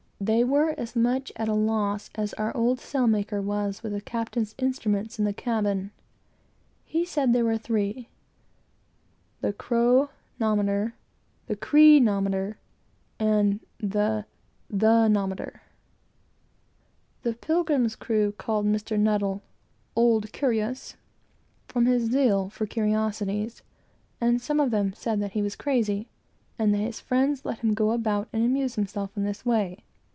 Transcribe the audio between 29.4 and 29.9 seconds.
way.